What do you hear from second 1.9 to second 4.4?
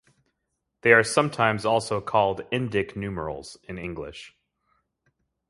called "Indic numerals" in English.